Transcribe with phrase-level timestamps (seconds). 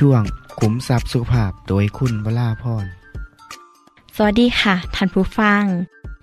[0.00, 0.22] ช่วง
[0.60, 2.86] ขุมทรัพย์สุขภาพโดยคุณวราพร
[4.16, 5.64] สวัสดีค่ะท่านผู้ฟัง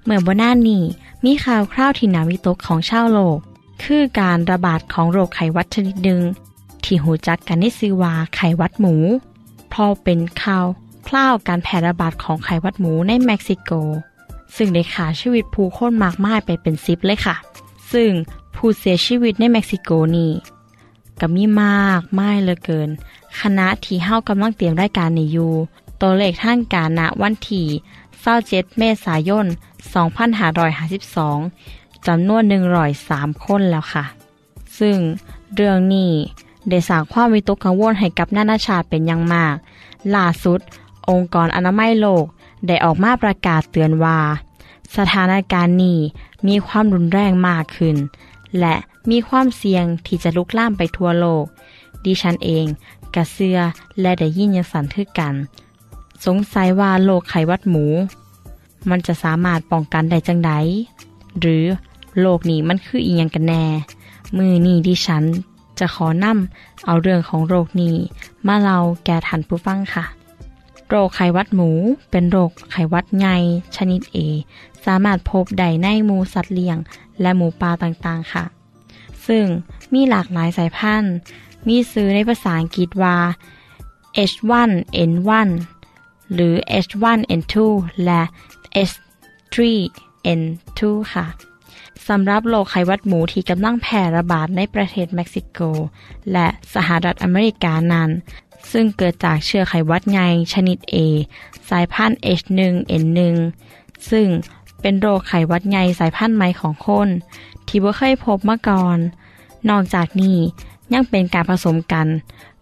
[0.05, 0.83] เมื่อบนหน้านี้
[1.25, 3.37] มีข่าวคร่าวที่นาวิตกของชาวโลก
[3.83, 6.21] คือการระบาดของโรคไขวัดชนิดหนึ่ง
[6.83, 8.95] ที่หูจักกันในซื้อว่าไขวัดหมู
[9.73, 10.65] พราะเป็นข่าว
[11.07, 13.71] คร่าวการแพร่ระบาดของไขวัดหมูในเม็กซิโก
[14.55, 17.35] ซึ่งได้ขาชีวิตผู้คนมากมายไปเป็นซิปเลยค่ะ
[17.91, 18.09] ซึ่ง
[18.55, 20.31] ผู้เสียชีวิตในเม็กซิโกนี่
[21.19, 22.89] ก็มีมากไมายเหลือเกิน
[23.39, 25.47] คณะที่เฮากำลังเตรียมรายการในยู
[26.01, 27.67] ตัวเลขทางการณวันที่
[28.23, 29.45] 27เมษายน
[30.75, 32.43] 2552จำนวน
[32.93, 34.05] 103คนแล้วค่ะ
[34.79, 34.97] ซึ่ง
[35.55, 36.11] เรื่องนี้
[36.69, 39.55] ได้สร้างความวิตกกังวลให้กับนานาชาติเป็นอย่างมาก
[40.15, 40.59] ล่าสุด
[41.09, 42.25] องค์กรอนามัยโลก
[42.67, 44.19] ได้ออกมาประกาศเตือนว่า
[44.97, 45.99] สถานการณ์นี้
[46.47, 47.95] มีความรุนแรงมากขึ้น
[48.59, 48.75] และ
[49.09, 51.45] มีความเสี่ยงที่จะลุกลามไปทั่วโลก
[52.05, 52.65] ดิฉันเอง
[53.15, 53.59] กระเสือ
[54.01, 55.33] และได้ยินยังสันทึกกัน
[56.25, 57.85] สงสัยว่าโรคไขวัดหมู
[58.89, 60.51] มันจะสามารถป้องกันได้จังได
[61.39, 61.63] หรือ
[62.21, 63.63] โรคนี้มันคืออีหยังกันแน่
[64.37, 65.23] มือนี้ดิฉัน
[65.79, 67.95] จะขอนำเอาเรื่องของโรคนี้
[68.47, 70.05] มาเล่าแก่ท่านผู้ฟังค่ะ
[70.89, 71.69] โรคไขวัดหมู
[72.11, 73.35] เป็นโรคไขวัดใหญ่
[73.75, 74.17] ชนิดเอ
[74.85, 76.77] สามารถพบได้ในหมูสัตว์เลี้ยง
[77.21, 78.45] และหมูป่าต่างๆค่ะ
[79.27, 79.45] ซึ่ง
[79.93, 81.15] มีหลากหลายสายพันธุ์
[81.67, 83.17] มีซื้อในภาษาอังกฤษว่า
[84.29, 85.49] H1N1
[86.33, 86.53] หรือ
[86.85, 87.55] H1N2
[88.05, 88.21] และ
[88.89, 90.81] H3N2
[91.13, 91.27] ค่ะ
[92.07, 95.59] สำหรับโรคไข้หวัดหมูที่กำลังแพร่ระบาดในประเทศเม็กซิโก
[96.31, 98.09] และสหรัฐอเมริกานั้น
[98.71, 100.95] ซึ่งเกิดจากเชื้อไข้หวัดใหญ่ชนิด A
[101.69, 103.19] สายพันธุ์ H1N1
[104.09, 104.27] ซึ่ง
[104.81, 107.07] เป็นโรคไขวัดใหญ่สายพันธุ์ใหม่ของคน
[107.67, 108.97] ที่บ่เคยพบมาก่อน
[109.69, 110.37] นอกจากนี้
[110.93, 112.07] ยังเป็นการผสมกัน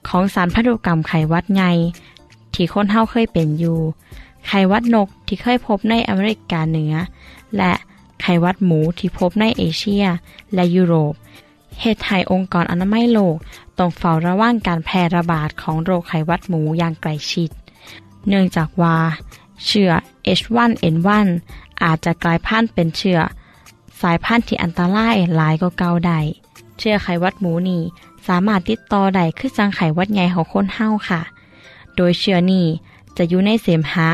[0.08, 1.72] ของสารพันธุกรรมไขวัดใหญ่
[2.54, 3.80] ที่คนเฮาเคยเป็นอยู่
[4.48, 6.94] ไขวัดนกที่เคยพบในอเมริกาเหนือ
[7.58, 7.72] และ
[8.22, 10.06] ไขวัดหมูที่พบในเอเชีย
[10.54, 11.14] และยุโรป
[11.82, 13.36] เหตุให้องค์กรอนามัยโลก
[13.78, 17.50] ต้องเฝ้าระวังการแพร่ระบาดของโรคไขวัดหมูอย่างใกล้ชิด
[18.28, 18.96] เนื่องจากว่า
[19.66, 19.92] เชื้อ
[20.40, 21.28] H1N1
[21.84, 23.20] อาจจะกลายพันธุ์เป็นเชื้อ
[24.02, 26.20] สายพันธุ์ที่อันตรายหลายก็เก่าได้
[26.78, 27.82] เชื้อไขวัดหมูนี่
[28.28, 31.22] สามารถติดต่อได้คือจังไขวัดใหญ่ของคนเฮาค่ะ
[31.96, 32.66] โดยเชื้อนี้
[33.18, 34.10] จะอยู่ในเสมหะ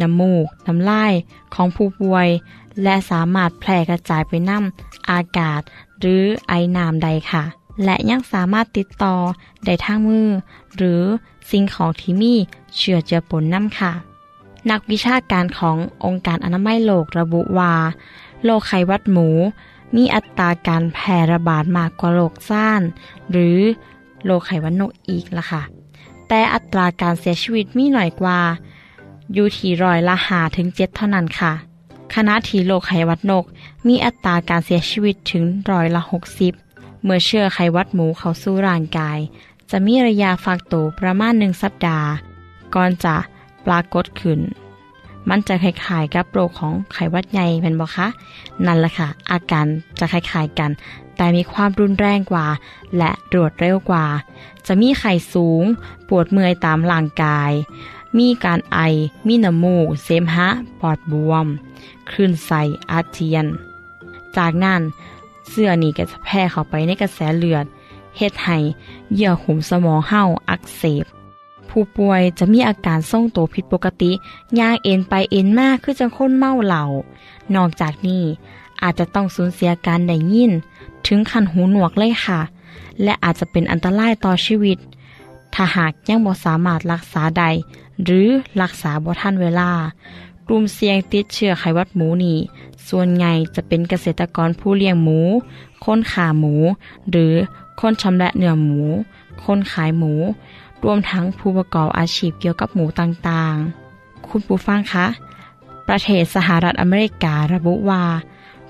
[0.00, 1.12] น้ำมูก น้ำลาย
[1.54, 2.28] ของผู้ป่วย
[2.82, 5.60] และสามารถแพร่กระจายไปน้ำอากาศ
[6.00, 7.44] หรือไอน้ำใดค่ะ
[7.84, 9.14] และยังสามารถติดต่อ
[9.64, 10.28] ได้ทางมือ
[10.76, 11.02] หรือ
[11.50, 12.34] สิ่งของที่มี
[12.76, 13.92] เชื้อเจือปนน้ำค่ะ
[14.70, 17.74] นักวิชาการขององค์การอนามัยโลกระบุว่า
[18.44, 19.28] โรคไข้วัดหมู
[19.96, 22.82] มีอัตราการแพร่ระบาดมากกว่าโรคซ่าน
[23.30, 23.58] หรือ
[24.24, 25.62] โรคไข้วัดนกอีกละค่ะ
[26.28, 28.38] แต่อัตราการเสียชีวิตมีหน่อยกว่า
[29.32, 31.52] อยู่ที่ร้อยละหาถึงเจ็ดเท่านั้นค่ะ
[32.14, 33.44] ขณะที่โรคไข้วัดนก
[33.86, 36.52] มีอัตราการเสียชีวิตถึงร้อยละหกสิบ
[37.02, 39.18] เมื่อเชื้อไข้วัดหมูเข้าสู่ร่างกาย
[39.70, 42.08] จะมีระยะฟักตัวประมาณหนึ่งสัปดาห์
[42.74, 43.16] ก่อนจะ
[43.68, 44.40] ปรากฏขึ้น
[45.28, 48.06] มันจะคล้ายๆกับโรคของไข้หวัดใหญ่เป็นบ่คะ
[48.66, 49.66] นั่นแหละค่ะ อาการ
[49.98, 50.70] จะคล้ายๆกัน
[51.16, 52.46] แต่มีความรุนแรงกว่า
[52.98, 54.06] และรวดเร็วกว่า
[54.66, 55.64] จะมีไข้สูง
[56.08, 57.52] ปวดเมื่อยตามร่างกาย
[58.18, 58.78] มีการไอ
[59.26, 60.48] มีน้ำมูก เสมหะ
[60.80, 61.46] ปอดบวม
[62.10, 62.60] คลื่นไส้
[62.90, 63.46] อาเจียน
[64.36, 64.82] จากนั้น
[65.48, 67.66] เสื้อนี่ก็จะแพร่เข้าไปในกระแสเลือด
[68.16, 68.58] เฮ็ดให้
[69.14, 71.04] เยื่อหุ้มสมองเห่าอักเสบ
[71.80, 74.10] ผู้ป่วยจะมีอาการทรงตัวผิดปกติ
[74.58, 76.82] ย่างเอ็นไปเอ็นมากคือจังคนเมาเหล่า
[77.54, 78.22] นอกจากนี้
[78.82, 80.52] อาจจะต้องสูญเสียการได้ยิน
[81.06, 82.40] ถึงคันหูหนวกเลยค่ะ
[83.02, 84.78] และอาจจะเป็นอันตรายต่อชีวิต
[85.54, 87.44] ถ้าหากยังบ่สามารถรักษาใด
[88.04, 88.28] หรือ
[88.60, 89.70] รักษาบ่ทันเวลา
[90.46, 92.38] กลุ่มเสี่ยงติดเชื้อไขวัดหมูนี่
[92.88, 95.20] ส่วนใหญ่จะเป็นเกษตรกรผู้เลี้ยงหมู
[95.84, 96.54] คนฆ่าหมู
[97.10, 97.34] หรือ
[97.80, 98.80] คนชำแหละเนื้อหมู
[99.44, 100.12] คนขายหมู
[100.84, 105.06] รวมทั้งผู้ประกอบอาชีพเกี่ยวกับหมูต่างๆ คุณผู้ฟังคะ
[105.88, 108.04] ประเทศสหรัฐอเมริการะบุว่า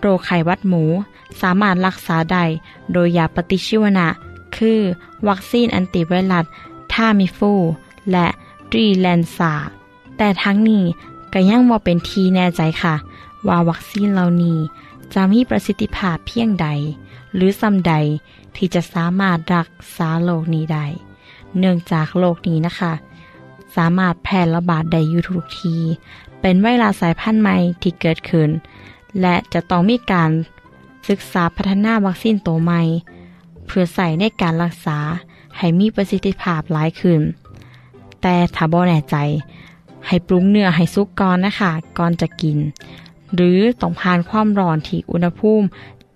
[0.01, 0.85] โรคไข้หวัดหมู
[1.41, 2.45] สามารถรักษาได้
[2.93, 4.09] โดยยาปฏิชีวนะ
[4.57, 4.81] คือ
[5.29, 6.45] วัคซีน antivirus
[6.93, 7.53] Tamiflu
[8.13, 8.27] และ
[8.75, 9.55] Relenza
[10.17, 10.85] แต่ทั้งนี้
[11.33, 12.95] ก็ยังไม่เป็นที่แน่ใจค่ะ
[13.49, 14.59] ว่าวัคซีนเหล่านี้
[15.15, 16.69] จะมีประสิทธิภาพเพียงใด
[17.35, 17.95] หรือซ้ำใด
[18.57, 20.87] ที่จะสามารถรักษาโรคนี้ได้
[21.59, 22.93] เนื่องจากโรคนี้นะคะ
[23.77, 25.77] สามารถแพร่ระบาดได้อยู่ทุกที
[26.41, 28.51] เป็นไวรัสสายพันธุ์ใหม่ที่เกิดขึ้น
[29.21, 30.31] และจะต้องมีการ
[31.09, 32.83] ศึกษาพัฒนาวัคซีนตัวใหม่
[33.67, 34.99] เพื่อใส่ในการรักษา
[35.57, 37.21] ให้มีประสิทธิภาพหลายขึ้น
[38.23, 39.17] แต่ถ้าบ่แน่ใจ
[40.07, 42.59] ให้ปรุงเนื้อให้สุกก่อนนะคะก่อนจะกิน
[43.35, 45.67] หรือต้องผ่านความร้อนที่อุณหภูมิ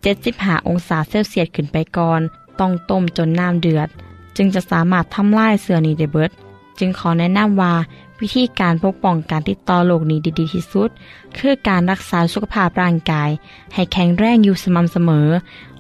[0.09, 2.21] 75 องศาเซลเซียสขึ้นไปก่อน
[2.61, 3.89] ต้องต้มจนน้ำเดือด
[4.37, 6.31] จึงจะสามารถทำลายเสือนี้ได้เบิด
[6.79, 7.75] จึงขอแนะนำว่า
[8.21, 10.91] วิธีการปกป้องการติดต่อโรคนี้ดีที่สุด
[11.39, 13.31] คือการรักษาสุขภาพร่างกาย
[13.75, 15.29] ให้แข็งแรงอยู่สม่ำเสมอ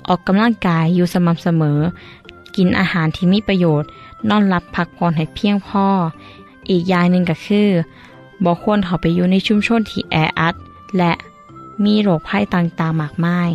[0.09, 1.79] ออกกำลังกายอยู่สม่ำเสมอ
[2.57, 3.89] กินอาหารที่มีประโยชน์
[4.29, 5.87] นอนหลับพักผ่อนให้เพียงพอ
[6.71, 7.69] อีกอย่างหนึ่งก็คือ
[8.45, 10.55] บอกควรเข้าไปอยู่ในชุมชนที่แออัด
[10.99, 11.13] และ
[11.85, 13.51] มีโรคภัยต่างๆมากมาย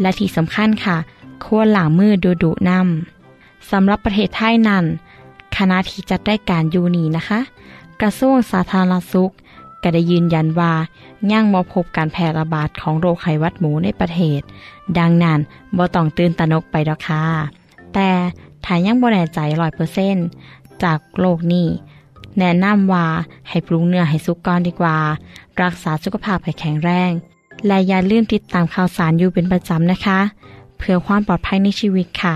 [0.00, 0.96] และที่สำคัญค่ะ
[1.44, 3.15] ควรหล้างมือดูดุนำ
[3.70, 4.84] สำหรับประเทศไทยนั้น
[5.56, 7.40] คณะที่จัดได้การยูนีนะคะ
[8.00, 9.32] กระทรวงสาธารณสุข
[9.82, 10.72] ก็ได้ยืนยันว่า
[11.32, 14.40] ยังบ่พบการแพร่ระบาดของโรคไข้หวัดหมูในประเทศ
[14.98, 15.38] ดังนั้น
[15.76, 17.22] บ่ต้องตื่นตระหนกไปดอกค่ะ
[17.94, 18.08] แต่
[18.64, 20.16] ถ้ายังบ่แน่ใจร้อยเปอร์เซน
[20.82, 21.66] จากโรคนี้
[22.38, 23.06] แนะนำว่า
[23.48, 24.96] ให้ปรุงเนื้อให้สุกก่อนดีกว่า
[25.62, 27.10] รักษาสุขภาพให้แข็งแรง
[27.66, 30.18] และอย่าลืมติดตามข่าวสารอยู่เป็นประจำนะคะ
[30.78, 32.34] เพื่อความปลอดภัยในชีวิตค่ะ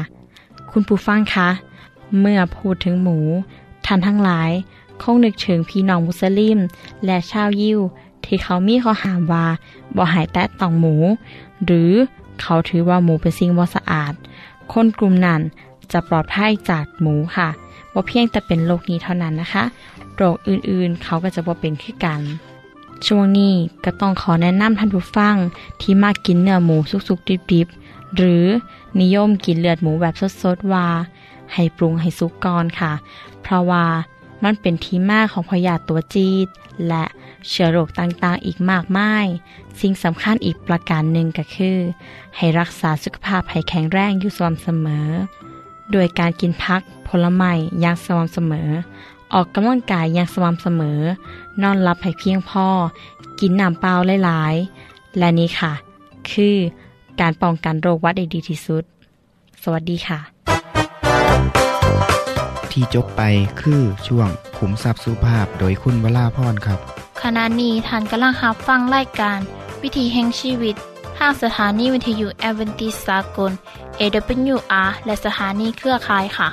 [0.73, 1.49] คุณผู้ฟังคะ
[2.19, 3.19] เมื่อพูดถึงหมู
[3.87, 4.51] ท่านทั้งหลาย
[5.03, 6.59] คงนึกถึงพี่น้องมุสลิม
[7.05, 7.81] และชาวยิว
[8.25, 9.47] ที่เขามีข้อหามว่า
[9.97, 10.95] บ่หายแตะต้องหมู
[11.65, 11.93] หรือ
[12.41, 14.13] เขาถือว่าหมูเป็นสิ่งบ่สะอาด
[14.73, 15.41] คนกลุ่มนั้น
[15.93, 17.49] จะปลอดภัยจากหมูค่ะ
[17.93, 19.65] บ่เพียงแต่เป็นโรคนี้เท่านั้นนะคะ
[20.17, 22.21] โรคอื่นๆ เขาก็จะบ่เป็นขึ้นกัน
[23.07, 25.37] ช่วงนี้ก็ต้องขอแนะนำท่านผู้ฟัง
[25.81, 26.77] ที่มากินเนื้อหมู
[27.09, 28.47] สุกๆดิบๆหรือ
[29.01, 30.87] นิยมกินเลือดหมูแบบสดๆว่า
[31.53, 32.93] ให้ปรุงให้สุกก่อนค่ะ
[33.43, 33.87] เพราะว่า
[34.45, 36.49] มันเป็นที่มาของพยาธิตัวจีด
[36.89, 37.05] และ
[37.49, 39.27] เชื้อโรคต่างๆ อีกมากมาย
[39.81, 41.79] สิ่งสำคัญอีกประการหนึ่งก็คือ
[42.37, 45.09] ให้รักษาสุขภาพให้แข็งแรงอยู่สม่ำเสมอ
[45.93, 48.69] โดยการกินพักผลไม้อย่างสม่ำเสมอ
[49.33, 51.01] ออกกำลังกายอย่างสม่ำเสมอ
[51.63, 52.67] นอนหลับให้เพียงพอ
[53.41, 55.73] กินน้ำเปล่าหลายๆ และนี่ค่ะ
[56.31, 56.57] คือ
[57.21, 58.85] การป้องกันโรคหวัดได้ดีที่สุด
[59.63, 60.21] สวัสดีค่ะ
[62.71, 63.23] ที่จบไป
[63.61, 66.79] คือช่วงขุมทรัพย์สุภาพโดยคุณวราพรครับ
[67.23, 69.39] ขณะนี้ท่านกำลังรับฟังรายการ
[69.83, 70.75] วิถีแห่งชีวิต
[71.19, 73.53] ทางสถานีวิทยุแอเวนติสากล
[74.01, 76.49] AWR และสถานีเครือข่ายค่ะ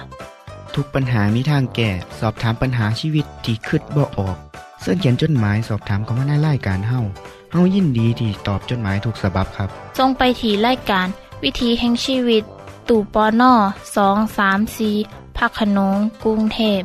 [0.76, 4.38] ทุกปัญหามีทางแก้ สอบถามปัญหาชีวิตที่คืดบ่ออก
[4.82, 7.02] เสื้อเขียนจดหมายสอบถามเขามาในรายการเฮา
[7.52, 11.08] เฮายินดีที่ตอบจดหมายถูกสาบบครับ ทรงไปถีรายการ
[11.44, 12.44] วิถีแห่งชีวิต
[12.90, 13.54] ตู่ปอน่อ
[13.96, 14.92] สองสามสี
[15.38, 16.82] พักขนงกรุงเทพ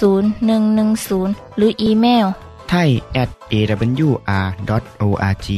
[0.00, 2.26] 10110 หรืออีเมล
[2.70, 2.90] ไทย
[3.22, 5.48] at awr.org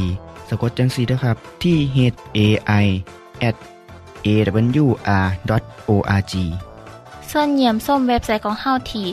[0.49, 1.99] สะกดจังสีนะครับ ที่ h
[2.37, 2.38] a
[2.84, 2.87] i
[3.49, 3.56] at
[4.26, 5.25] awr.org
[7.30, 9.06] ส่วนเยี่ยมส้มเว็บไซต์ของเฮาที่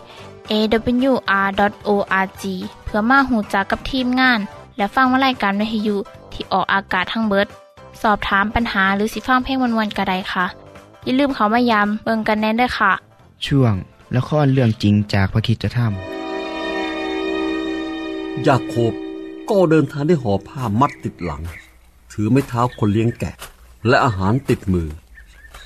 [0.51, 2.43] awr.org
[2.85, 4.39] เพื่อมาหูจักกับทีมงาน
[4.77, 5.97] และฟังวารายการวิทยุ
[6.33, 7.47] ที่ออกอากาศทั้งเบิด
[8.01, 10.45] สอบถามปัญหาหรือสิฟังเพลงวันๆกระไดค่ะ
[11.03, 12.91] อย่าลืมเขามายามเบิงกันแน่นด้วยค่ะ
[13.45, 13.73] ช่วง
[14.15, 15.79] ละครเรื่องจริงจากพระคิดจะท
[18.47, 18.93] ยาโคบ
[19.49, 21.41] ก็เดินทางด้วยห่อผ้ามัดติดหลัง
[22.11, 23.31] ถือไม้เท้าคนเลี้ยงแกะ
[23.87, 24.89] และอาหารติดมือ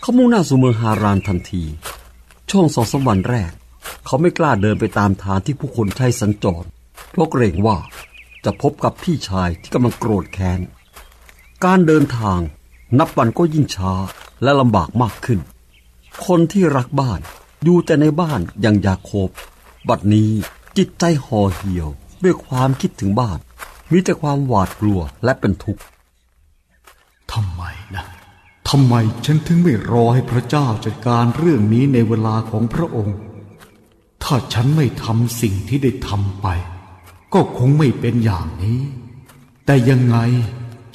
[0.02, 1.64] เขามุ่งหน้าสู่เมืองฮารานทันที
[2.50, 3.52] ช่วงสองสามวันแรก
[4.06, 6.66] เขาไม่กล้าเดินไปตามทางที่ผู้คนใช้สัญจร
[7.12, 7.78] เพราะเกรงว่า
[8.46, 10.60] จะพบกับพี่ชายที่กำลังโกรธแค้น
[11.66, 12.40] การเดินทาง
[13.00, 13.94] นับวันก็ยิ่งช้า
[14.44, 15.40] และลำบากมากขึ้น
[16.26, 17.20] คนที่รักบ้าน
[17.64, 19.30] อยู่แต่ในบ้านอย่างยาโคบ
[19.90, 20.32] บัดนี้
[20.78, 21.88] จิตใจห่อเหี่ยว
[22.24, 23.40] ด้วยความคิดถึงบ้าน
[23.92, 25.82] มีแต่ความหวาดกลัวและเป็นทุกข์
[27.34, 27.64] ทำไม
[27.96, 28.06] นะ
[28.70, 28.96] ทำไม
[29.26, 33.18] ฉันถึงไม่รอให้พระเจ้าจัดการเรื่องนี้ในเวลาของพระองค์
[34.24, 36.48] ถ้าฉันไม่ทำสิ่งที่ได้ทำไป
[37.34, 38.82] ก็คงไม่เป็นอย่างนี้
[39.66, 40.18] แต่ยังไง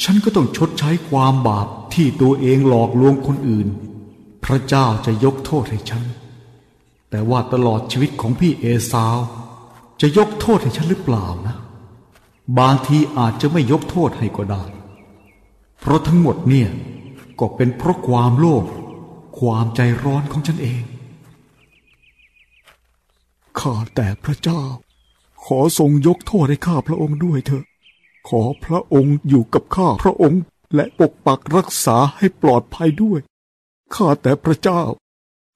[0.02, 3.68] ฉันก็ต้องชดใช้ความบาปที่ตัวเองหลอกลวงคนอื่น
[4.44, 6.04] พระเจ้าจะยกโทษให้ฉัน
[7.10, 9.18] แต่ว่าตลอดชีวิตของพี่เอสาว
[10.00, 11.56] จะยกโทษให้ฉันหรือเปล่านะ
[12.58, 14.64] บางทีอาจจะไม่ยกโทษให้ก็ได้
[15.80, 16.70] เพราะทั้งหมดเนี่ย
[17.40, 18.64] ก็เป็นเพราะความโลภ
[19.38, 20.82] ความใจร้อนของฉันเอง
[23.58, 24.62] ข้าแต่พระเจ้า
[25.46, 27.64] ขอทรงยกโทษให้ข้าพระองค์ด้วยเถอะ
[28.28, 30.40] ขอพระองค์อยู่กับข้าพระองค์
[30.74, 33.20] และปกปักรักษาให้ปลอดภัยด้วย
[33.94, 34.82] ข้าแต่พระเจ้า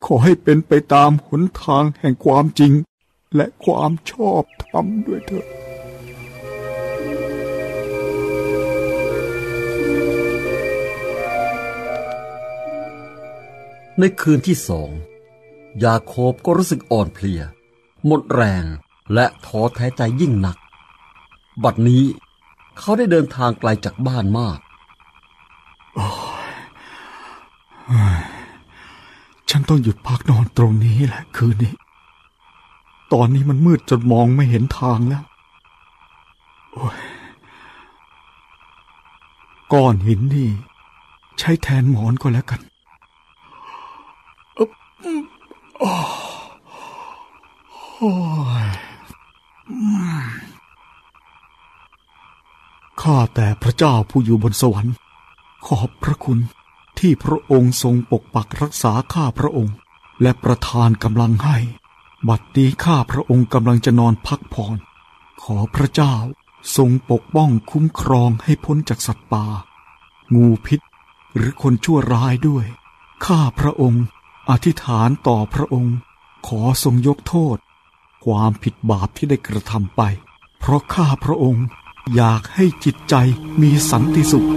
[0.04, 2.72] ขอให้เป็นไปตามหนทางแห่งความจริง
[3.34, 5.46] และความชอบธรรมด้วยเถอะ
[13.98, 14.90] ในคืนที่สอง
[15.84, 17.42] ยาโคบก็รู้สึกอ่อนเพลีย
[18.06, 18.64] หมดแรง
[19.14, 20.56] และท้อแท้ใจยิ่งหนัก
[21.64, 22.04] บัดนี้
[22.78, 24.58] เขาได้เดินทางไกลจากบ้านมาก
[29.50, 31.74] ฉันต้องหยุดพักนอนตรงนี้แหละคืนนี้
[33.12, 35.24] ตอนนี้มันมืดจนมองไม่เห็นทางแล้ว
[39.72, 40.50] ก้อนหินนี่
[41.38, 42.60] ใช้แทนหมอนก็แล้วกัน
[44.58, 44.70] อึ๊บ
[45.82, 45.94] อ้อ
[47.96, 48.12] โอ้
[48.64, 48.68] ย
[53.02, 54.94] ข้าแต่พระเจ้าผู้อยู่บนสวรรค์
[55.66, 56.38] ขอบพระคุณ
[56.98, 59.74] ที่พระองค์ทรงปกปักรักษาข้าพระองค์
[60.22, 61.56] และประทานกำลังให้
[62.28, 64.76] บัดนี้ข้าพระองค์กำลังจะนอนพักผ่อน
[65.42, 66.14] ขอพระเจ้า
[66.76, 69.44] ทรงปกป้องคุ้มครองให้พ้นจากสัตว์ป่า
[70.34, 70.80] งูพิษ
[71.34, 72.66] หรือคนชั่วร้ายด้วย
[73.26, 74.04] ข้าพระองค์
[74.50, 75.96] อธิษฐานต่อพระองค์
[76.46, 77.56] ขอทรงยกโทษ
[78.24, 80.02] ความผิดบาปที่ได้กระทำไป
[80.58, 81.66] เพราะข้าพระองค์
[82.14, 83.14] อยากให้จิตใจ
[83.60, 84.48] มีสันติสุข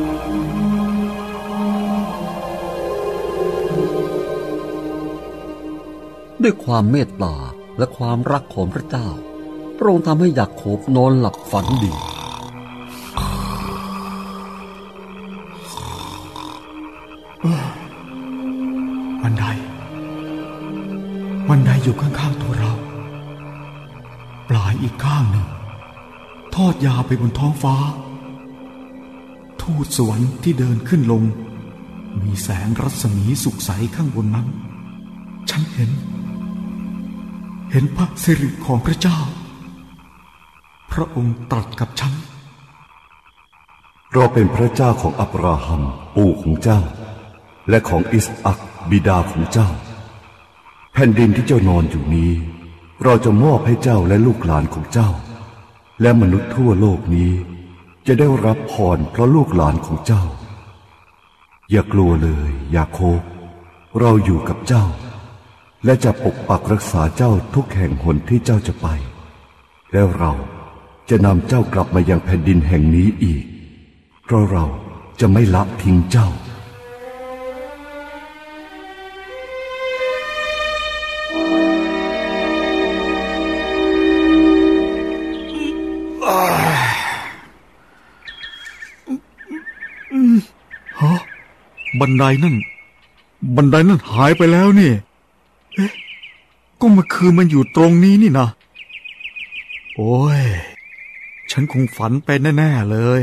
[6.43, 7.36] ด้วยความเมตตา
[7.77, 9.08] และความรักของพระเจ้า
[9.77, 11.93] พระองค์ทำให้ยาโคบนอนหลับฝันดี
[19.24, 19.43] บันได
[21.50, 22.42] บันไดอยู่ข้างๆ
[25.03, 25.47] ข้างหนึ่ง
[26.55, 27.75] ทอดยาวไปบนท้องฟ้า
[29.62, 31.23] ทูตสวรรค์ที่เดินขึ้นลง
[32.23, 34.47] มีแสงรัศมีสุกใสข้างบนนั้น
[35.50, 35.91] ฉันเห็น
[37.71, 39.19] เห็นพระสิริของพระเจ้า
[40.91, 42.13] พระองค์ตรัสกับฉัน
[44.13, 45.81] เราเป็นพระเจ้าของอับราฮัม
[46.15, 46.79] ปู่ของเจ้า
[47.69, 48.59] และของอิสอัก
[48.89, 49.69] บิดาของเจ้า
[50.93, 52.31] แผ่นดินที่เจ้านอนอยู่นี้
[53.03, 55.10] เราจะมอบให้เจ้าและลูกหลานของเจ้า
[56.01, 57.33] และมนุษย์ทั่วโลกนี้
[58.07, 60.24] จะได้รับพรเพราะลูกหลานของเจ้า
[61.72, 63.22] อย่ากลัวเลยยาโคบ
[64.00, 64.86] เราอยู่กับเจ้า
[65.86, 68.88] และจะปกปักรักษาเจ้าทุกแห่งหนที่เจ้าจะไป
[69.93, 70.33] แล้วเรา
[71.10, 73.43] จะนำเจ้ากลับมายังแผ่นดินแห่งนี้อีก
[74.24, 74.65] เพราะเรา
[75.19, 76.27] จะไม่ละทิ้งเจ้า
[92.00, 92.55] บันไดนั่น
[93.55, 94.91] บันไดนั่นหายไปแล้วนี่
[95.73, 95.93] เอ๊ะ
[96.79, 98.50] ก็เมื่อคืนมันอยู่ตรงนี้นี่นะ
[99.95, 100.43] โอ้ย
[101.51, 103.21] ฉันคงฝันไปแน่ ๆ เลย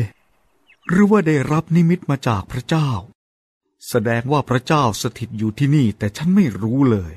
[0.89, 2.89] หรือว่าได้รับนิมิตมาจากพระเจ้า
[3.89, 7.13] แสดงว่าพระเจ้าสถิตอยู่ที่นี่ แต่ฉันไม่รู้เลย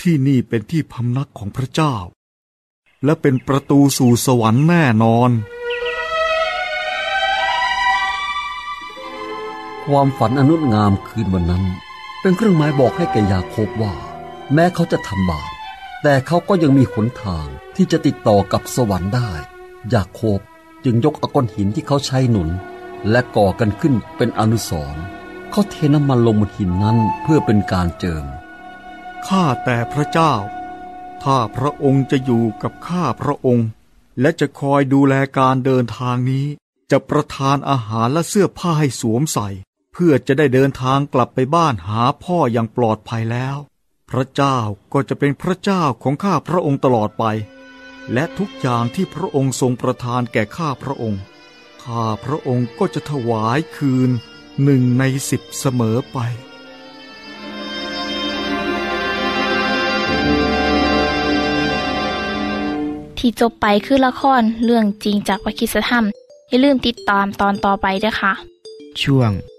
[0.00, 1.94] ที่นี่เป็นที่พำนักของพระเจ้า
[3.04, 5.30] และเป็นประตูสู่สวรรค์แน่นอน
[9.88, 11.64] ความฝันอนนุษงามคืนวันนั้น
[12.20, 13.94] เป็นเครื่องหมายบอกให้แกยาโคบว่า
[14.54, 15.50] แม้เขาจะทำบาป
[16.02, 19.30] แต่เขาก็ยังมีหนทางที่จะติดต่อกับสวรรค์ได้
[19.94, 20.40] ยาโคบ
[20.84, 22.48] จึงยกอก้อนหินที่เขาใช้หนุน
[23.10, 25.02] และก่อกันขึ้นเป็นอนุสรณ์
[25.50, 28.26] เขาเทน้ำมันลงบนหินนั้นเพื่อเป็นการเจิม
[29.26, 30.34] ข้าแต่พระเจ้า
[31.22, 33.68] ถ้าพระองค์จะอยู่กับข้าพระองค์
[34.20, 36.46] และจะคอยดูแลการเดินทางนี้
[36.90, 39.48] จะประทานอาหารและเสื้อผ้าให้สวมใส่
[40.02, 43.56] พื่อจะได้เดินทางกลับไปบ้านหาพ่ออย่างปลอดภัยแล้ว
[44.10, 44.58] พระเจ้า
[44.92, 47.24] ก็จะเป็นพระเจ้าของข้าพระองค์ตลอดไป
[48.12, 51.20] และทุกอย่างที่พระองค์ทรงประทานแก่ข้าพระองค์
[51.84, 54.10] ข้าพระองค์ก็จะถวายคืน
[54.64, 56.18] หนึ่งในสิบเสมอไป
[63.18, 66.04] ที่จบไปคือละครเรื่องจริงจากวิคิสธรรม
[66.48, 68.32] อย่าลืมติดตามตอนต่อไปด้วยค่ะ
[69.02, 69.32] ช่วง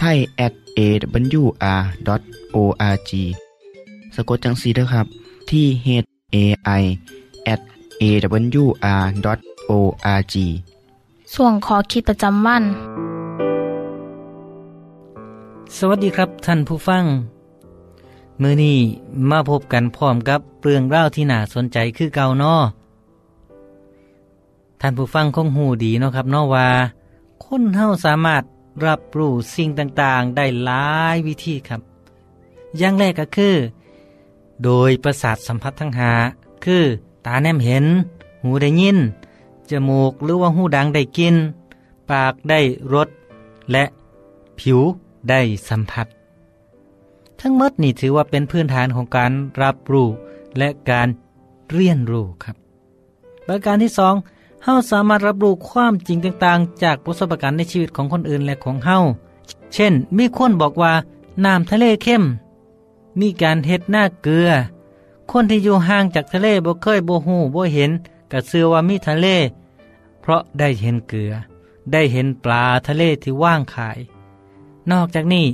[0.00, 1.90] ไทย at awr.org
[4.14, 5.06] สะกดจังสีด้วยครับ
[5.50, 5.88] ที่ h
[6.34, 6.36] a
[6.80, 6.82] i
[7.52, 7.60] at
[8.02, 9.04] awr.org
[11.34, 12.64] ส่วนขอคิดประจำวัน
[15.76, 17.04] สวัสดีครับท่านผู้ฟัง
[18.42, 18.78] มือนี้
[19.30, 22.54] มาพบกันพร้อมกับเรื่องเล่าวที่น่าสนใจคือเก่าเนอ
[24.80, 26.68] ท่านผู้ฟังคงหูดีเนาะครับเนอว่า
[27.44, 28.42] คนเฮาสามารถ
[28.84, 31.80] รับรู้สิ่งต่างๆ ได้หลายวิธีครับ
[32.78, 33.54] อย่างแรกก็คือ
[34.64, 36.12] โดยประสาทสัมผัสทั้งหา
[36.64, 36.84] คือ
[37.26, 37.84] ตาแนมเห็น
[38.42, 38.98] หูได้ยิน
[39.70, 41.34] จมูกหรือว่าหูดังได้กิน
[42.10, 42.60] ปากได้
[42.94, 43.08] รส
[43.72, 43.84] และ
[44.58, 44.80] ผิว
[45.28, 46.06] ได้สัมผัส
[47.40, 50.08] ทั้งหมดนี่ถือว่าเป็นพื้นฐานของการรับรู้
[50.58, 51.08] และการ
[51.70, 52.56] เรียนรู้ครับ
[53.46, 54.14] ประการที่สอง
[54.68, 58.98] เฮาสามารถรับรู้ความจริงต่างๆ จากประสบการณ์ในชีวิตของคนอื่นและของเฮา
[59.74, 60.92] เช่น มีคนบอกว่า
[61.44, 62.24] น้ำทะเลเข้ม
[63.20, 64.50] มีการเฮ็ดหน้าเกลือ
[65.30, 67.90] คนที่อยู่ห่างจากทะเลบ่เคยบ่ฮู้บ่เห็น
[68.32, 69.26] ก็เชื่อว่ามีทะเล
[70.20, 71.32] เพราะได้เห็นเกลือ
[71.92, 73.98] ได้เห็นปลาทะเลที่ว่างขาย
[74.90, 75.46] นอกจากนี้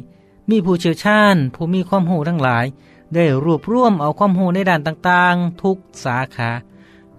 [0.48, 2.66] มีผู้เชี่ยวชาญ ผู้มีความรู้ทั้งหลาย
[3.14, 6.50] ได้รวบรวมเอาความรู้ในด้านต่างๆ ทุกสาขา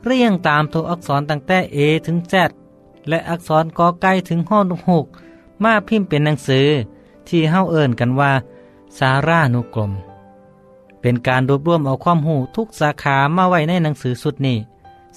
[0.06, 2.34] เรียงตามตัวอักษรตั้งแต่ A ถึง Z
[3.10, 5.06] และอักษรกอไก่ถึงห้องหก
[5.63, 6.68] มาพิมพ์เป็นหนังสือ
[7.28, 8.32] ที่เฮาเอิ่นกันว่า
[8.98, 9.92] สารานุกรม
[11.02, 14.58] เป็นการรวบรวมเอาความรู้ทุกสาขามาไว้ในหนังสือสุดนี้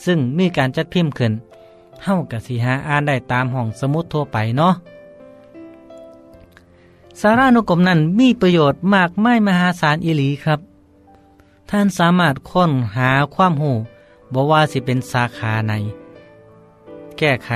[0.04, 1.32] ซึ่งมีการจัดพิมพ์ขึ้น
[2.04, 4.74] เฮากะสิหาอ่านได้ตามห้องสมุดทั่วไปเนาะ
[7.20, 10.60] สารานุกรมนั้นมีประโยชน์มากไม่มหาศาลอิลีครับ
[11.70, 13.72] ท่านสามารถค้นหาความหู
[14.32, 15.72] บอกว่าสิเป็นสาขาไหน
[17.18, 17.50] แก้ไข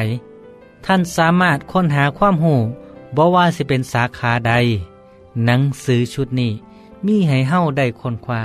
[0.85, 2.55] ท่านสามารถค้นหาความหู
[3.17, 4.53] บอกว่าสิเป็นสาขาใด
[5.45, 6.53] หนังสือชุดนี้
[7.07, 8.43] มีให้เฮ้าได้ค้นคว้า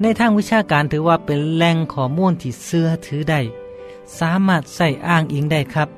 [0.00, 3.40] ในทางวิชาการถือว่าเป็นแหล่งข้อมูลที่เสื้อถือได้
[4.18, 5.88] สามารถใส่อ้างอิงได้ครับ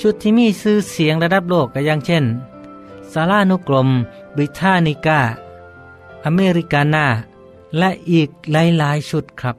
[0.00, 2.24] ชุดที่มีชื่อเสียงระดับโลกก็อย่างเช่น
[3.12, 3.88] สารานุกรม
[4.34, 5.20] บริทานิกา
[6.24, 7.06] อเมริกานา
[7.78, 9.56] และอีกหลาย ๆ ชุดครับ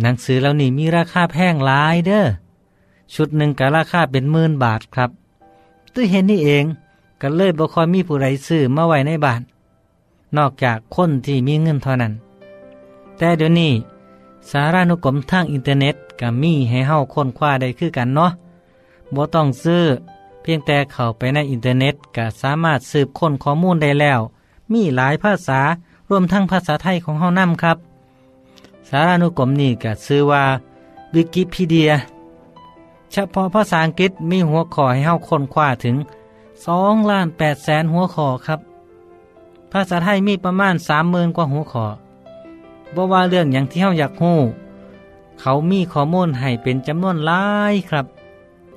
[0.00, 2.26] หนังสือเหล่านี้มีราคาแพงหลายเด้อ
[3.14, 5.10] ชุดหนึ่งก็ราคาเป็นหมื่นบาทครับ
[5.94, 6.64] ด้เห็นนี่เอง
[7.20, 9.42] ก็เลยบ่คอยมีผู้ใดซื้อมาไว้ในบ้าน
[10.36, 12.12] นอกจากคนที่มีเงินเท่านั้น
[13.18, 13.72] แต่เดี๋ยวนี้
[14.50, 18.32] สารานุกรมทางอินเทอร์เน็ตก็มีให้เฮาค้นคว้าได้คือกันเนาะ
[19.14, 19.84] บ่ต้องซื้อ
[20.42, 24.20] เพียงแต่เข้าไปในอินเทอร์เน็ตก็สามารถสืบค้นข้อมูลได้แล้ว
[24.72, 25.60] มีหลายภาษา
[26.10, 27.78] รวมทั้งภาษาไทยของเฮานำครับ
[28.88, 30.44] สารานุกรมนี้ก็ชื่อว่า
[31.14, 31.90] วิกิพีเดีย
[33.10, 35.96] เฉพาะภาษาอังกฤษมีหัวข้อให้เฮาค้นคว้าถึง
[36.52, 38.60] 2ล้าน8แสนหัวข้อครับ
[39.72, 41.86] ภาษาไทยมีประมาณ30,000กว่าหัวข้อ
[42.94, 44.38] บ่ว่าเรื่องอย่างที่เฮาอยากรู้
[45.40, 48.06] เขามีข้อมูลให้เป็นจำนวนหลายครับ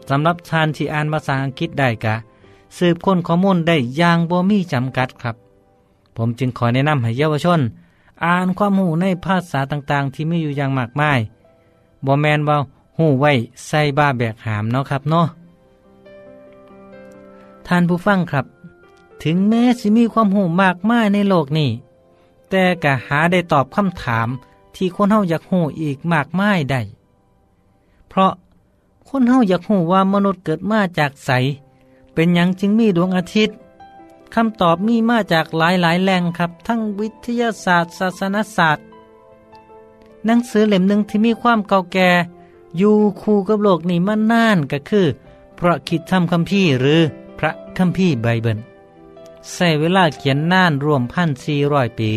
[0.10, 2.15] สำหรับชานที่อ่านภาษาอังกฤษได้กะ
[2.78, 5.36] สืบค้นข้อมูลได้อย่างบ่มีจำกัดครับ
[6.15, 7.62] ผมจึงขอแนะนำให้เยาวชน
[8.25, 11.19] อ่านความหูในภาษาต่างๆ ที่มีอยู่อย่างมากมาย
[12.05, 12.58] บ่แมนว่า
[12.97, 13.34] หูไว้
[13.67, 15.27] ใส่บ้าแบกหามเนาะครับเนาะ
[17.67, 18.45] ท่านผู้ฟังครับ
[19.23, 21.69] ถึงแม้สิมีความหูมากมายในโลกนี้
[22.49, 24.27] แต่ก็หาได้ตอบคำถาม
[24.75, 26.82] ที่คนเฮาอยากหูอีกมากมายได้
[28.10, 28.32] เพราะ
[29.08, 31.32] คนเฮาอยากหูว่ามนุษย์เกิดมาจากใส
[32.13, 33.55] เป็นหยังจึงมีดวงอาทิตย์
[34.35, 38.85] คำตอบมีมาจากหลายหลายแหล่งครับ ทั้งวิทยาศาสตร์ ศาสนศาสตร์
[40.25, 42.09] หนังสือเล่มหนึ่งที่มีความเก่าแก่
[42.77, 45.07] อยู่คู่กับโลกนี้มานานก็คือ
[45.59, 47.01] พระคิดทำคัมภีร์หรือ
[47.39, 48.59] พระคัมภีร์ไบเบิล
[49.51, 52.11] ใช้เวลาเขียนนานรวมพันสี่ร้อยปี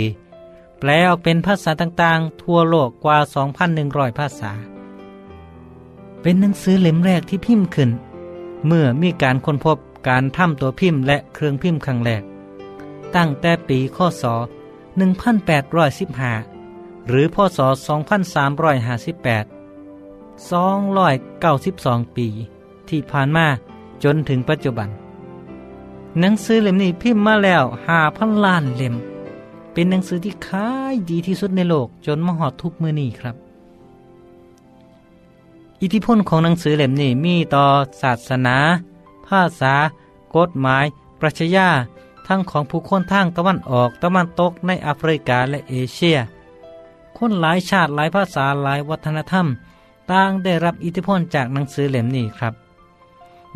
[0.79, 3.19] แปลออกเป็นภาษาต่างๆ ทั่วโลกกว่า
[3.69, 4.53] 2,100 ภาษา
[6.21, 7.91] เป็นหนังสือเล่มแรกที่พิมพ์ขึ้น
[8.67, 12.23] เมื่อมีการค้นพบ การทำตัวพิมพ์และเครื่องพิมพ์ครั้งแรก
[13.17, 14.25] ตั้งแต่ปีคศ
[15.07, 17.67] 1815 หรือพศ 2358
[20.51, 22.29] 292 ปี
[22.89, 23.47] ที่ผ่านมา
[24.05, 24.89] จนถึงปัจจุบัน
[26.21, 28.95] หนังสือเล่มนี้พิมพ์มาแล้วห้าพันล้านเล่ม
[29.73, 33.37] เป็นหนังสือที่ขายดีที่สุดในโลกจนมาหอดทุกมือนี้ครับ
[35.83, 37.65] อิทธิพลของหนังสือเล่มนี้มีต่อ
[38.03, 38.57] ศาสนา
[39.33, 39.75] ภาษา
[40.37, 40.85] กฎหมาย
[41.21, 41.69] ปรัชญา
[42.27, 46.19] ทั้งของผู้คนทางตะวันออกตะวันตกในแอฟริกาและเอเชีย
[47.17, 49.47] คนหลายชาติหลายภาษาหลายวัฒนธรรม
[50.11, 52.55] ต่างได้รับอิทธิพลจากหนังสือเล่มนี้ครับ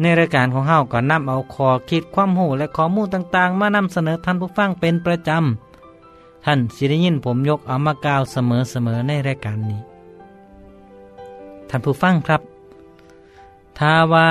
[0.01, 8.37] ในรายการของเฮาก็นำเอาคอคิดความหูและข้อมูลต่างๆ มานำเสนอท่านผู้ฟังเป็นประจำ ท่านสิได้ยินผมยกเอามากล่าวเส
[8.87, 9.81] มอๆในรายการนี้
[11.69, 12.41] ท่านผู้ฟังครับ
[13.79, 14.29] ถ้าว่า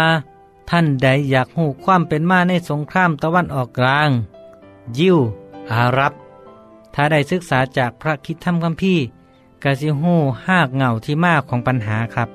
[0.70, 4.10] ท่านใดอยากหูความเป็นมาในสงครามตะวันออกกลาง
[4.98, 5.18] ยิว
[5.72, 6.14] อารับ
[6.94, 9.04] ถ้าได้ศึกษาจากพระคิดธรรมคัมภีร์
[9.64, 10.16] กสิหู
[10.48, 12.30] หากเหงาที่มากของปัญหาครับ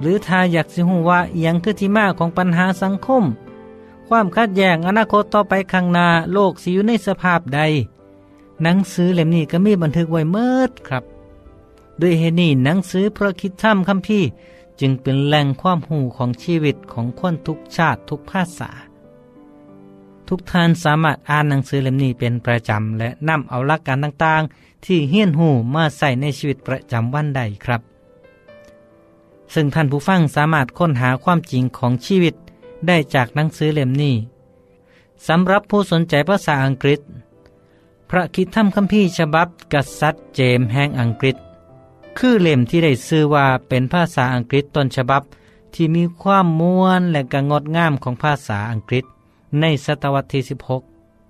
[0.00, 3.24] หรือถ้าอยากสิหูว่าเอียงคือที่มากของปัญหาสังคม
[4.08, 7.60] ความคัดแย้งอนาคตต่อไปข้างหน้าโลกสิอยู่ในสภาพใด
[8.62, 11.04] หนังสือเล่มนี้ก็มีบันทึกไว้เมิดครับ
[12.00, 14.26] ด้วยเหตุนี้หนังสือพระคิดธรรมคัมภีร์
[14.80, 18.70] จึงเป็นแหล่งความหูของชีวิตของคนทุกชาติทุกภาษา
[20.28, 27.82] ทุกท่านสามารถอ่านหนังสือเล่มนี้เป็นประจำ และนำเอาหลักการต่างๆ ที่เฮี้ยนหูมาใส่ในชีวิตประจำวันใดครับ
[29.54, 32.34] ซึ่งท่านผู้ฟังสามารถค้นหาความจริงของชีวิต
[32.86, 34.14] ได้จากหนังสือเล่มนี้
[35.28, 37.00] สำหรับผู้สนใจภาษาอังกฤษ
[38.10, 41.36] พระคิดธรรมคัมภีร์ฉบับกษัตริย์เจมส์แห่งอังกฤษ
[42.18, 45.22] คือเล่มที่ได้ชื่อว่าเป็นภาษาอังกฤษต้นฉบับ
[45.74, 49.04] ที่มีความม้วนและกงดงามของภาษาอังกฤษ
[49.60, 50.42] ในศตวรรษที่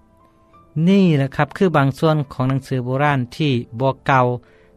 [0.00, 4.22] 16 นี่แหละครับคือบางส่วนของหนังสือโบราณที่บวเก่า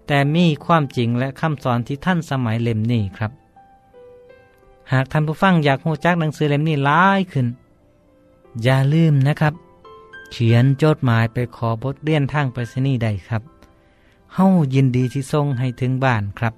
[0.07, 3.31] แต่มีความจริงและคำสอนที่ท่านสมัยเล่มนี้ครับ
[4.91, 7.47] หากท่านผู้ฟังอยากหูจักหนังสือเล่มนี้หลายขึ้น
[8.63, 9.53] อย่าลืมนะครับ
[10.31, 13.43] เขียนจดหมายไปขอบทเรียนทางไปรษณีย์ได้ครับ
[14.35, 16.53] เฮายินดีที่ส่งให้ถึงบ้านครับ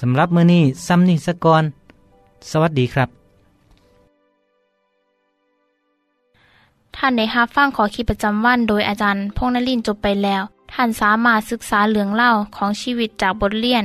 [0.00, 1.64] สำหรับมื้อนี้ซ้ำนี้สะก่อน
[2.50, 3.08] สวัสดีครับ
[6.96, 13.84] ท่านได้รับฟังขอคิดประจำวัน โดยอาจารย์พงษ์นลินทร์จบไปแล้ว ท่านสามารถศึกษาเรื่องเล่าของชีวิตจากบทเรียน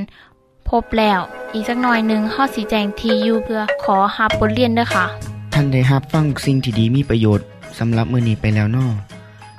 [0.68, 1.20] พบแล้ว
[1.54, 5.04] อีกสักหน่อยหนึ่งข้อสีแจงทียูเพื่อขอฮับบทเรียนด้วยค่ะ
[5.52, 7.46] ท่านได้รับฟังสิ่งที่ดีมีประโยชน์
[7.78, 8.86] สำหรับมื้อนี้ไปแล้วนอ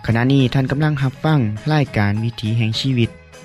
[0.05, 1.39] ขณะนี้ท่านกำลังรับฟัง
[1.73, 3.09] รายการวิถีแห่งชีวิต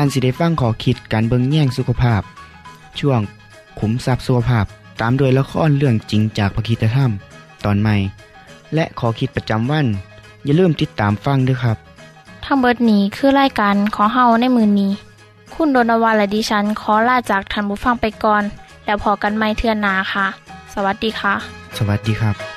[0.00, 2.22] ท่านสิได้ฟังขอคิดการเบิงแย่งสุขภาพ
[3.00, 3.20] ช่วง
[3.78, 4.64] ขุมทรัพย์สุขภาพ
[5.00, 7.10] ตามโดยละครเรื่องจริงจากพระคีตธรรม
[7.64, 7.96] ตอนใหม่
[8.74, 9.86] และขอคิดประจำวัน
[10.44, 11.76] อย่าลืมติดตามฟังด้วยครับ
[12.44, 14.92] ทั้งเบิดนี้คือรายการของเฮาในมือนี้
[15.54, 18.42] คุณโดนวาและดิฉันขอลาจากทันบุฟังไปก่อน
[18.84, 20.26] แล้วพอกันไม่เทื่อนหนาค่ะ
[20.74, 21.34] สวัสดีค่ะ
[21.78, 22.47] สวัสดีครับ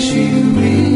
[0.00, 0.89] wish you real.